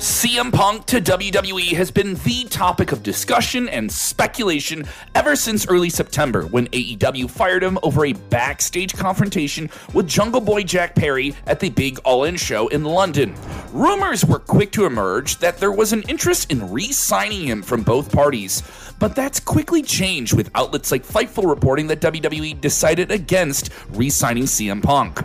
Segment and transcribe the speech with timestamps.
[0.00, 5.90] CM Punk to WWE has been the topic of discussion and speculation ever since early
[5.90, 11.60] September when AEW fired him over a backstage confrontation with Jungle Boy Jack Perry at
[11.60, 13.34] the big All In show in London.
[13.74, 17.82] Rumors were quick to emerge that there was an interest in re signing him from
[17.82, 18.62] both parties,
[18.98, 24.44] but that's quickly changed with outlets like Fightful reporting that WWE decided against re signing
[24.44, 25.20] CM Punk.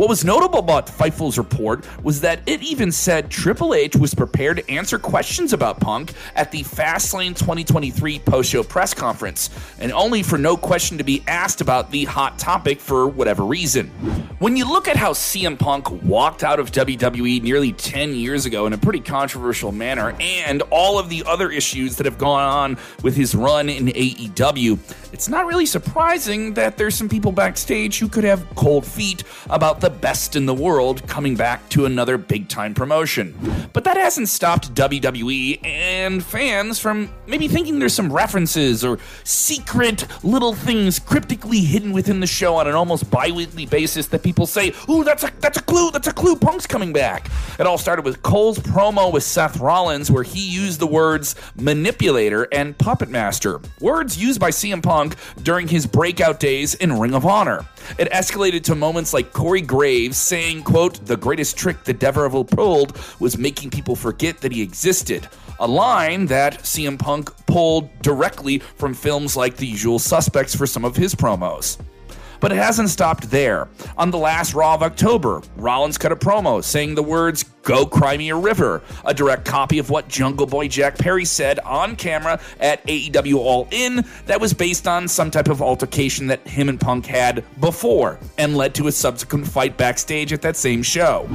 [0.00, 4.56] What was notable about Fightful's report was that it even said Triple H was prepared
[4.56, 10.22] to answer questions about Punk at the Fastlane 2023 post show press conference, and only
[10.22, 13.88] for no question to be asked about the hot topic for whatever reason.
[14.38, 18.64] When you look at how CM Punk walked out of WWE nearly 10 years ago
[18.64, 22.78] in a pretty controversial manner, and all of the other issues that have gone on
[23.02, 24.78] with his run in AEW,
[25.12, 29.82] it's not really surprising that there's some people backstage who could have cold feet about
[29.82, 33.34] the best in the world coming back to another big time promotion.
[33.72, 40.06] But that hasn't stopped WWE and fans from maybe thinking there's some references or secret
[40.24, 44.72] little things cryptically hidden within the show on an almost bi-weekly basis that people say,
[44.88, 48.04] "Ooh, that's a that's a clue, that's a clue Punk's coming back." It all started
[48.04, 53.60] with Cole's promo with Seth Rollins where he used the words manipulator and puppet master,
[53.80, 57.64] words used by CM Punk during his breakout days in Ring of Honor.
[57.98, 59.79] It escalated to moments like Corey Graves
[60.12, 65.26] saying, quote, the greatest trick the Devil pulled was making people forget that he existed.
[65.58, 70.84] A line that CM Punk pulled directly from films like The Usual Suspects for some
[70.84, 71.78] of his promos.
[72.40, 73.68] But it hasn't stopped there.
[73.96, 78.16] On the last Raw of October, Rollins cut a promo saying the words, Go Cry
[78.16, 82.40] Me a River, a direct copy of what Jungle Boy Jack Perry said on camera
[82.58, 86.80] at AEW All In that was based on some type of altercation that him and
[86.80, 91.28] Punk had before and led to a subsequent fight backstage at that same show.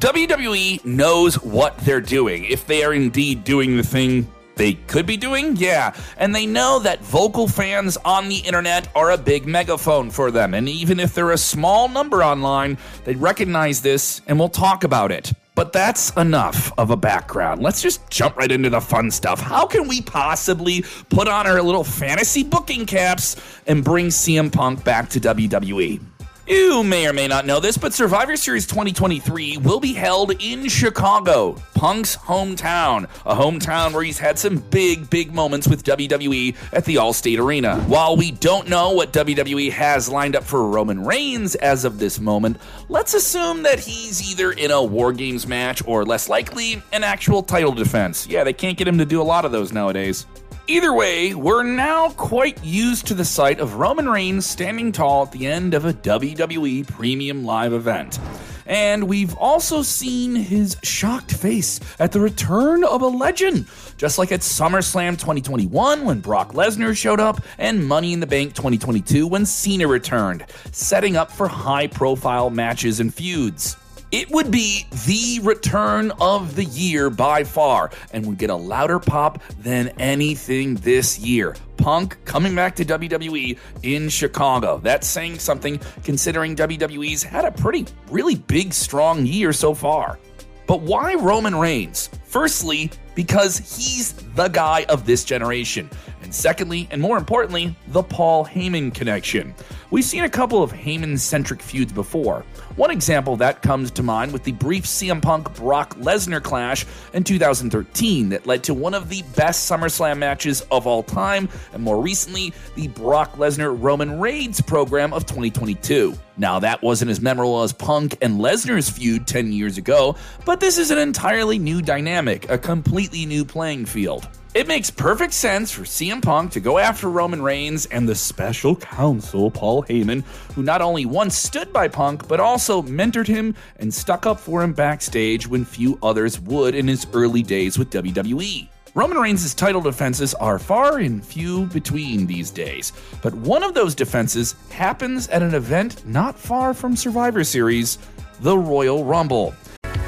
[0.00, 5.16] WWE knows what they're doing if they are indeed doing the thing they could be
[5.16, 5.56] doing?
[5.56, 5.94] Yeah.
[6.18, 10.52] And they know that vocal fans on the internet are a big megaphone for them.
[10.52, 15.10] And even if they're a small number online, they recognize this and we'll talk about
[15.10, 15.32] it.
[15.54, 17.62] But that's enough of a background.
[17.62, 19.40] Let's just jump right into the fun stuff.
[19.40, 23.34] How can we possibly put on our little fantasy booking caps
[23.66, 26.00] and bring CM Punk back to WWE?
[26.48, 30.66] You may or may not know this, but Survivor Series 2023 will be held in
[30.66, 36.86] Chicago, Punk's hometown, a hometown where he's had some big, big moments with WWE at
[36.86, 37.78] the Allstate Arena.
[37.82, 42.18] While we don't know what WWE has lined up for Roman Reigns as of this
[42.18, 42.56] moment,
[42.88, 47.42] let's assume that he's either in a War Games match or, less likely, an actual
[47.42, 48.26] title defense.
[48.26, 50.24] Yeah, they can't get him to do a lot of those nowadays.
[50.70, 55.32] Either way, we're now quite used to the sight of Roman Reigns standing tall at
[55.32, 58.20] the end of a WWE Premium Live event.
[58.66, 64.30] And we've also seen his shocked face at the return of a legend, just like
[64.30, 69.46] at SummerSlam 2021 when Brock Lesnar showed up, and Money in the Bank 2022 when
[69.46, 73.78] Cena returned, setting up for high profile matches and feuds.
[74.10, 78.98] It would be the return of the year by far and would get a louder
[78.98, 81.54] pop than anything this year.
[81.76, 84.78] Punk coming back to WWE in Chicago.
[84.82, 90.18] That's saying something considering WWE's had a pretty, really big, strong year so far.
[90.66, 92.08] But why Roman Reigns?
[92.24, 95.90] Firstly, because he's the guy of this generation.
[96.28, 99.54] And secondly, and more importantly, the Paul Heyman connection.
[99.90, 102.44] We've seen a couple of Heyman centric feuds before.
[102.76, 106.84] One example that comes to mind with the brief CM Punk Brock Lesnar clash
[107.14, 111.82] in 2013 that led to one of the best SummerSlam matches of all time, and
[111.82, 116.12] more recently, the Brock Lesnar Roman Reigns program of 2022.
[116.36, 120.14] Now, that wasn't as memorable as Punk and Lesnar's feud 10 years ago,
[120.44, 124.28] but this is an entirely new dynamic, a completely new playing field.
[124.54, 128.74] It makes perfect sense for CM Punk to go after Roman Reigns and the special
[128.74, 133.92] counsel, Paul Heyman, who not only once stood by Punk, but also mentored him and
[133.92, 138.68] stuck up for him backstage when few others would in his early days with WWE.
[138.94, 142.92] Roman Reigns' title defenses are far and few between these days,
[143.22, 147.98] but one of those defenses happens at an event not far from Survivor Series,
[148.40, 149.54] the Royal Rumble.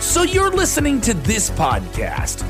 [0.00, 2.49] So you're listening to this podcast.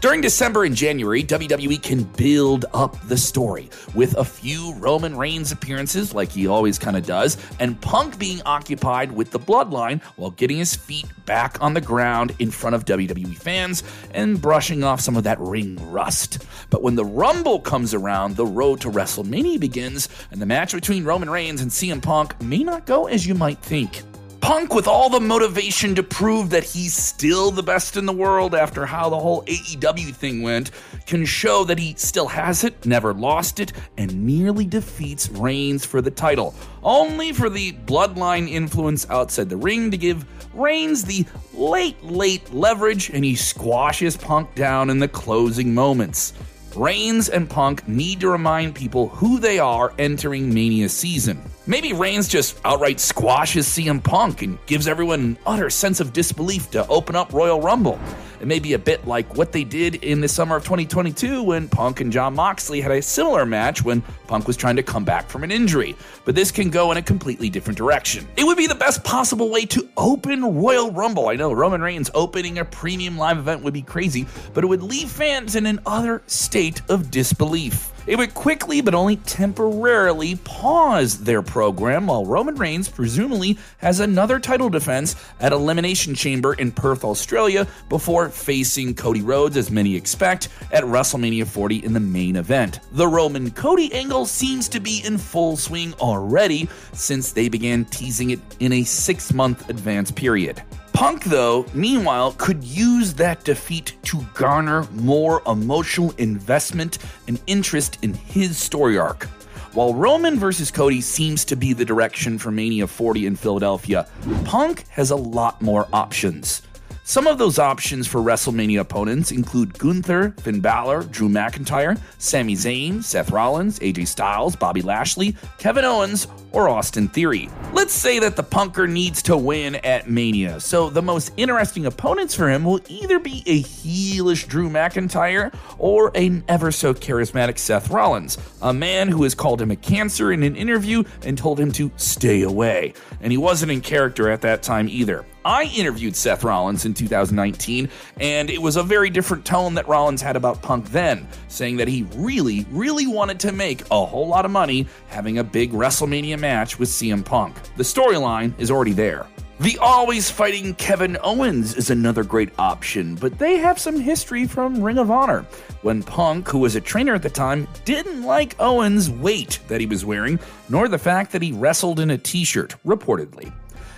[0.00, 5.50] During December and January, WWE can build up the story with a few Roman Reigns
[5.50, 10.30] appearances, like he always kind of does, and Punk being occupied with the bloodline while
[10.30, 13.82] getting his feet back on the ground in front of WWE fans
[14.14, 16.46] and brushing off some of that ring rust.
[16.70, 21.04] But when the Rumble comes around, the road to WrestleMania begins, and the match between
[21.04, 24.02] Roman Reigns and CM Punk may not go as you might think.
[24.40, 28.54] Punk with all the motivation to prove that he's still the best in the world
[28.54, 30.70] after how the whole AEW thing went
[31.06, 36.00] can show that he still has it, never lost it, and nearly defeats Reigns for
[36.00, 40.24] the title, only for the bloodline influence outside the ring to give
[40.54, 46.32] Reigns the late, late leverage and he squashes Punk down in the closing moments.
[46.76, 51.42] Reigns and Punk need to remind people who they are entering Mania season.
[51.68, 56.70] Maybe Reigns just outright squashes CM Punk and gives everyone an utter sense of disbelief
[56.70, 58.00] to open up Royal Rumble.
[58.40, 61.68] It may be a bit like what they did in the summer of 2022 when
[61.68, 65.28] Punk and Jon Moxley had a similar match when Punk was trying to come back
[65.28, 65.94] from an injury.
[66.24, 68.26] But this can go in a completely different direction.
[68.38, 71.28] It would be the best possible way to open Royal Rumble.
[71.28, 74.82] I know Roman Reigns opening a premium live event would be crazy, but it would
[74.82, 77.92] leave fans in an utter state of disbelief.
[78.08, 84.40] It would quickly but only temporarily pause their program while Roman Reigns presumably has another
[84.40, 90.48] title defense at Elimination Chamber in Perth, Australia, before facing Cody Rhodes, as many expect,
[90.72, 92.80] at WrestleMania 40 in the main event.
[92.92, 98.30] The Roman Cody angle seems to be in full swing already since they began teasing
[98.30, 100.62] it in a six month advance period.
[100.98, 106.98] Punk, though, meanwhile, could use that defeat to garner more emotional investment
[107.28, 109.26] and interest in his story arc.
[109.74, 114.08] While Roman versus Cody seems to be the direction for Mania 40 in Philadelphia,
[114.44, 116.62] Punk has a lot more options.
[117.08, 123.02] Some of those options for WrestleMania opponents include Gunther, Finn Balor, Drew McIntyre, Sami Zayn,
[123.02, 127.48] Seth Rollins, AJ Styles, Bobby Lashley, Kevin Owens, or Austin Theory.
[127.72, 132.34] Let's say that the punker needs to win at Mania, so the most interesting opponents
[132.34, 137.88] for him will either be a heelish Drew McIntyre or an ever so charismatic Seth
[137.88, 141.72] Rollins, a man who has called him a cancer in an interview and told him
[141.72, 142.92] to stay away.
[143.22, 145.24] And he wasn't in character at that time either.
[145.44, 147.88] I interviewed Seth Rollins in 2019,
[148.20, 151.88] and it was a very different tone that Rollins had about Punk then, saying that
[151.88, 156.38] he really, really wanted to make a whole lot of money having a big WrestleMania
[156.38, 157.56] match with CM Punk.
[157.76, 159.26] The storyline is already there.
[159.60, 164.80] The always fighting Kevin Owens is another great option, but they have some history from
[164.80, 165.44] Ring of Honor.
[165.82, 169.86] When Punk, who was a trainer at the time, didn't like Owens' weight that he
[169.86, 170.38] was wearing,
[170.68, 173.52] nor the fact that he wrestled in a t shirt, reportedly.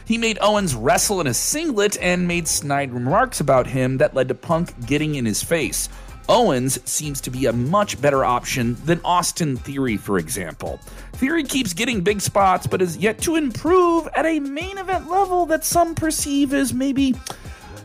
[0.04, 4.28] He made Owens wrestle in a singlet and made snide remarks about him that led
[4.28, 5.88] to Punk getting in his face.
[6.28, 10.78] Owens seems to be a much better option than Austin Theory, for example.
[11.14, 15.44] Theory keeps getting big spots, but is yet to improve at a main event level
[15.46, 17.14] that some perceive as maybe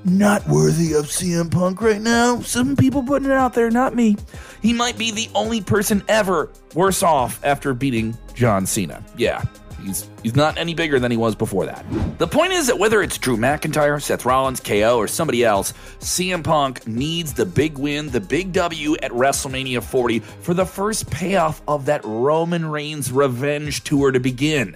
[0.06, 2.40] not worthy of CM Punk right now.
[2.42, 4.16] Some people putting it out there, not me.
[4.62, 9.04] He might be the only person ever worse off after beating John Cena.
[9.18, 9.44] Yeah,
[9.85, 11.85] He's he's not any bigger than he was before that.
[12.18, 16.44] The point is that whether it's Drew McIntyre, Seth Rollins, KO, or somebody else, CM
[16.44, 21.61] Punk needs the big win, the big W at WrestleMania 40 for the first payoff
[21.68, 24.75] of that Roman Reigns revenge tour to begin.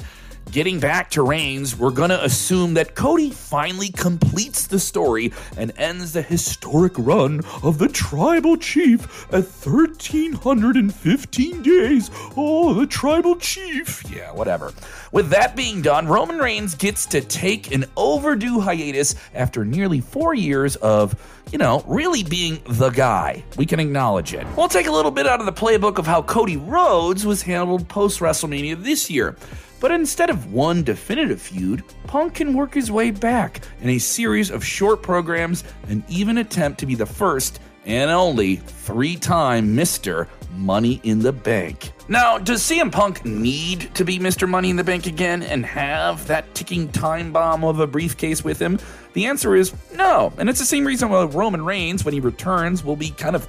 [0.51, 5.71] Getting back to Reigns, we're going to assume that Cody finally completes the story and
[5.77, 12.09] ends the historic run of the tribal chief at 1,315 days.
[12.35, 14.03] Oh, the tribal chief.
[14.11, 14.73] Yeah, whatever.
[15.11, 20.33] With that being done, Roman Reigns gets to take an overdue hiatus after nearly four
[20.33, 21.15] years of,
[21.51, 23.43] you know, really being the guy.
[23.55, 24.47] We can acknowledge it.
[24.57, 27.87] We'll take a little bit out of the playbook of how Cody Rhodes was handled
[27.87, 29.35] post WrestleMania this year.
[29.79, 34.51] But instead of one definitive feud, Punk can work his way back in a series
[34.51, 40.27] of short programs and even attempt to be the first and only three time Mr.
[40.55, 41.91] Money in the Bank.
[42.07, 44.49] Now, does CM Punk need to be Mr.
[44.49, 48.59] Money in the Bank again and have that ticking time bomb of a briefcase with
[48.59, 48.79] him?
[49.13, 50.33] The answer is no.
[50.37, 53.47] And it's the same reason why Roman Reigns, when he returns, will be kind of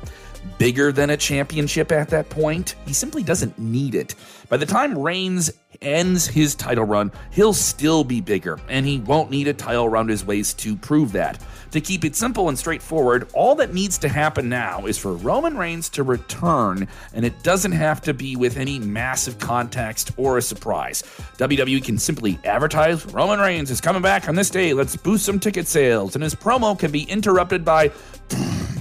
[0.58, 2.76] bigger than a championship at that point.
[2.86, 4.14] He simply doesn't need it.
[4.48, 5.50] By the time Reigns
[5.82, 10.08] ends his title run, he'll still be bigger, and he won't need a title around
[10.08, 11.40] his waist to prove that.
[11.72, 15.56] To keep it simple and straightforward, all that needs to happen now is for Roman
[15.56, 20.42] Reigns to return, and it doesn't have to be with any massive context or a
[20.42, 21.02] surprise.
[21.38, 25.38] WWE can simply advertise Roman Reigns is coming back on this day, let's boost some
[25.38, 27.90] ticket sales, and his promo can be interrupted by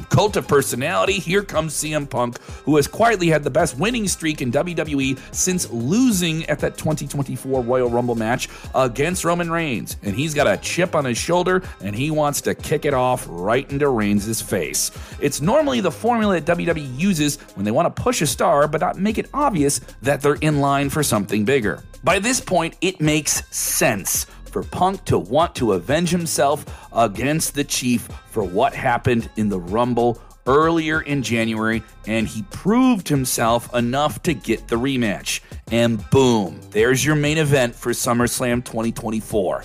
[0.10, 4.42] cult of personality, here comes CM Punk, who has quietly had the best winning streak
[4.42, 9.98] in WWE since losing at that 2024 Royal Rumble match against Roman Reigns.
[10.04, 13.26] And he's got a chip on his shoulder and he wants to kick it off
[13.30, 14.92] right into Reigns' face.
[15.20, 18.82] It's normally the formula that WWE uses when they want to push a star but
[18.82, 21.84] not make it obvious that they're in line for something bigger.
[22.04, 27.64] By this point, it makes sense for Punk to want to avenge himself against the
[27.64, 34.22] Chief for what happened in the Rumble earlier in January, and he proved himself enough
[34.24, 35.42] to get the rematch.
[35.72, 39.64] And boom, there's your main event for SummerSlam 2024.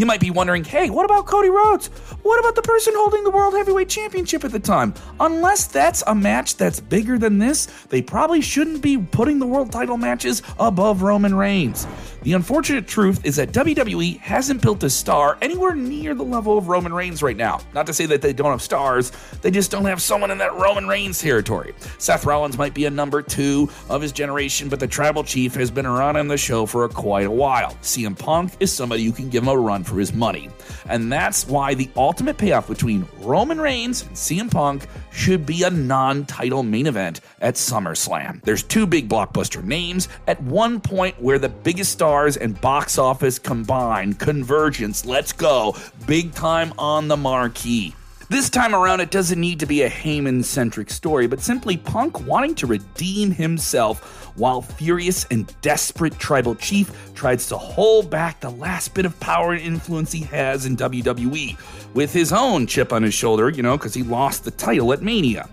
[0.00, 1.88] You might be wondering, hey, what about Cody Rhodes?
[2.22, 4.94] What about the person holding the World Heavyweight Championship at the time?
[5.20, 9.70] Unless that's a match that's bigger than this, they probably shouldn't be putting the world
[9.70, 11.86] title matches above Roman Reigns.
[12.22, 16.68] The unfortunate truth is that WWE hasn't built a star anywhere near the level of
[16.68, 17.60] Roman Reigns right now.
[17.74, 20.54] Not to say that they don't have stars, they just don't have someone in that
[20.54, 21.74] Roman Reigns territory.
[21.98, 25.70] Seth Rollins might be a number two of his generation, but the Tribal Chief has
[25.70, 27.72] been around in the show for quite a while.
[27.82, 30.48] CM Punk is somebody you can give him a run for his money.
[30.88, 35.70] And that's why the ultimate payoff between Roman Reigns and CM Punk should be a
[35.70, 38.40] non title main event at SummerSlam.
[38.42, 43.38] There's two big blockbuster names at one point where the biggest stars and box office
[43.38, 44.14] combine.
[44.14, 45.76] Convergence, let's go.
[46.06, 47.94] Big time on the marquee.
[48.30, 52.24] This time around, it doesn't need to be a Heyman centric story, but simply Punk
[52.28, 58.50] wanting to redeem himself while furious and desperate Tribal Chief tries to hold back the
[58.50, 61.58] last bit of power and influence he has in WWE
[61.92, 65.02] with his own chip on his shoulder, you know, because he lost the title at
[65.02, 65.48] Mania.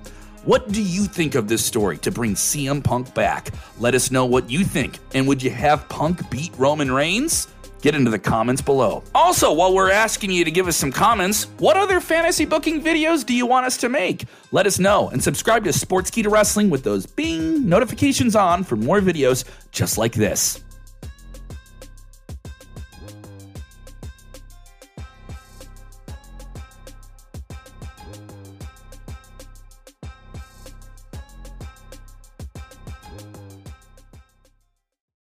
[0.46, 3.50] What do you think of this story to bring CM Punk back?
[3.79, 5.00] Let us know what you think.
[5.15, 7.48] And would you have Punk beat Roman Reigns?
[7.81, 9.03] Get into the comments below.
[9.13, 13.25] Also, while we're asking you to give us some comments, what other fantasy booking videos
[13.25, 14.25] do you want us to make?
[14.51, 19.00] Let us know and subscribe to Sportskeeda Wrestling with those bing notifications on for more
[19.00, 20.63] videos just like this.